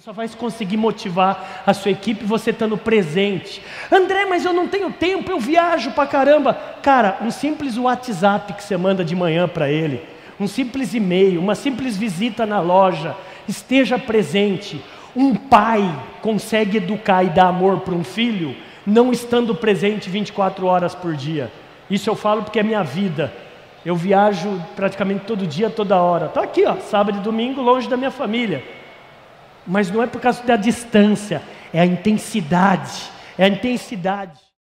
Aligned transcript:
Você 0.00 0.06
só 0.06 0.12
vai 0.14 0.26
conseguir 0.30 0.78
motivar 0.78 1.62
a 1.66 1.74
sua 1.74 1.90
equipe 1.90 2.24
você 2.24 2.52
estando 2.52 2.74
presente. 2.78 3.62
André, 3.92 4.24
mas 4.24 4.46
eu 4.46 4.52
não 4.54 4.66
tenho 4.66 4.90
tempo, 4.90 5.30
eu 5.30 5.38
viajo 5.38 5.90
pra 5.90 6.06
caramba. 6.06 6.54
Cara, 6.82 7.18
um 7.20 7.30
simples 7.30 7.76
WhatsApp 7.76 8.54
que 8.54 8.64
você 8.64 8.78
manda 8.78 9.04
de 9.04 9.14
manhã 9.14 9.46
para 9.46 9.70
ele, 9.70 10.02
um 10.40 10.48
simples 10.48 10.94
e-mail, 10.94 11.38
uma 11.38 11.54
simples 11.54 11.98
visita 11.98 12.46
na 12.46 12.60
loja, 12.60 13.14
esteja 13.46 13.98
presente. 13.98 14.82
Um 15.14 15.34
pai 15.34 15.82
consegue 16.22 16.78
educar 16.78 17.22
e 17.22 17.28
dar 17.28 17.48
amor 17.48 17.80
para 17.80 17.94
um 17.94 18.02
filho 18.02 18.56
não 18.86 19.12
estando 19.12 19.54
presente 19.54 20.08
24 20.08 20.64
horas 20.64 20.94
por 20.94 21.14
dia. 21.14 21.52
Isso 21.90 22.08
eu 22.08 22.16
falo 22.16 22.42
porque 22.42 22.58
é 22.58 22.62
minha 22.62 22.82
vida. 22.82 23.30
Eu 23.84 23.96
viajo 23.96 24.62
praticamente 24.74 25.26
todo 25.26 25.46
dia, 25.46 25.68
toda 25.68 26.00
hora. 26.00 26.24
Estou 26.24 26.42
aqui, 26.42 26.64
ó, 26.64 26.76
sábado 26.76 27.18
e 27.18 27.20
domingo, 27.20 27.60
longe 27.60 27.86
da 27.86 27.98
minha 27.98 28.10
família. 28.10 28.79
Mas 29.70 29.88
não 29.88 30.02
é 30.02 30.06
por 30.08 30.20
causa 30.20 30.42
da 30.42 30.56
distância, 30.56 31.40
é 31.72 31.80
a 31.80 31.86
intensidade. 31.86 33.08
É 33.38 33.44
a 33.44 33.48
intensidade. 33.48 34.40